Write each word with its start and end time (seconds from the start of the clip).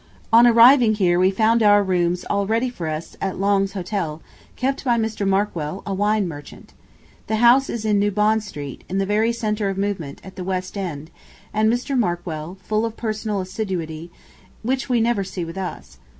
On 0.33 0.47
arriving 0.47 0.95
here 0.95 1.19
we 1.19 1.29
found 1.29 1.61
our 1.61 1.83
rooms 1.83 2.25
all 2.27 2.47
ready 2.47 2.71
for 2.71 2.87
us 2.87 3.15
at 3.21 3.37
Long's 3.39 3.73
Hotel, 3.73 4.19
kept 4.55 4.83
by 4.83 4.97
Mr. 4.97 5.27
Markwell, 5.27 5.83
a 5.85 5.93
wine 5.93 6.27
merchant. 6.27 6.73
The 7.27 7.35
house 7.35 7.69
is 7.69 7.85
in 7.85 7.99
New 7.99 8.09
Bond 8.09 8.41
Street, 8.41 8.83
in 8.89 8.97
the 8.97 9.05
very 9.05 9.31
centre 9.31 9.69
of 9.69 9.77
movement 9.77 10.19
at 10.23 10.37
the 10.37 10.43
West 10.43 10.75
End, 10.75 11.11
and 11.53 11.71
Mr. 11.71 11.95
Markwell 11.95 12.57
full 12.63 12.83
of 12.83 12.97
personal 12.97 13.41
assiduity, 13.41 14.09
which 14.63 14.89
we 14.89 15.01
never 15.01 15.23
see 15.23 15.45
with 15.45 15.55
us. 15.55 15.99